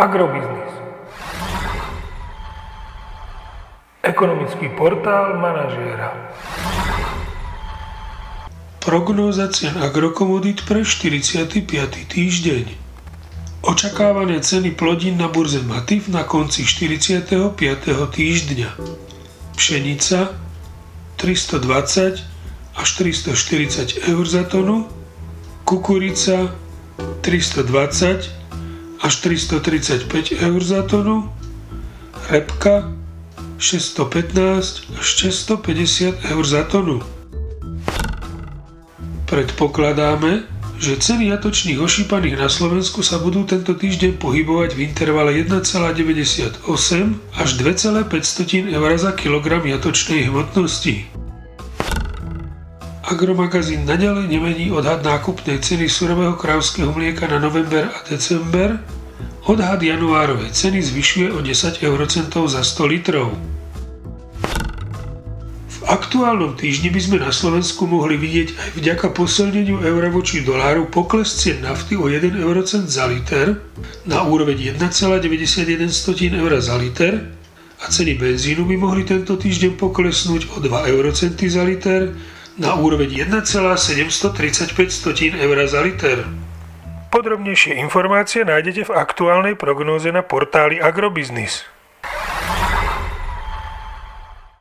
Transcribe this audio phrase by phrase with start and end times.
[0.00, 0.72] Agrobiznis.
[4.00, 6.16] Ekonomický portál manažéra.
[8.80, 11.68] Prognóza cien agrokomodít pre 45.
[12.08, 12.66] týždeň.
[13.60, 17.60] Očakávané ceny plodín na burze Matif na konci 45.
[18.08, 18.80] týždňa.
[19.52, 20.32] Pšenica
[21.20, 22.24] 320
[22.72, 24.88] až 340 eur za tonu,
[25.68, 26.56] kukurica
[27.20, 28.39] 320
[29.00, 31.32] až 335 eur za tonu,
[32.28, 32.92] repka
[33.58, 37.00] 615 až 650 eur za tonu.
[39.28, 40.42] Predpokladáme,
[40.80, 46.64] že ceny jatočných ošípaných na Slovensku sa budú tento týždeň pohybovať v intervale 1,98
[47.36, 51.19] až 2,5 eur za kilogram jatočnej hmotnosti.
[53.10, 58.78] Agromagazín naďalej nemení odhad nákupnej ceny surového krávského mlieka na november a december.
[59.50, 63.34] Odhad januárovej ceny zvyšuje o 10 eurocentov za 100 litrov
[65.90, 71.34] aktuálnom týždni by sme na Slovensku mohli vidieť aj vďaka posilneniu eura voči doláru pokles
[71.34, 73.58] cien nafty o 1 eurocent za liter
[74.06, 77.34] na úroveň 1,91 eur za liter
[77.82, 82.14] a ceny benzínu by mohli tento týždeň poklesnúť o 2 eurocenty za liter
[82.60, 84.36] na úroveň 1,735
[85.40, 86.28] eur za liter.
[87.08, 91.64] Podrobnejšie informácie nájdete v aktuálnej prognóze na portáli Agrobiznis.